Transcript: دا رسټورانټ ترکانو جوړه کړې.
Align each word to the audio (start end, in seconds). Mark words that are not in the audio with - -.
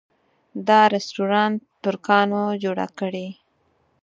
دا 0.67 0.81
رسټورانټ 0.93 1.57
ترکانو 1.83 2.43
جوړه 2.63 2.87
کړې. 2.99 3.27